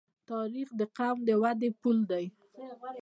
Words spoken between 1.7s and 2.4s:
پل دی.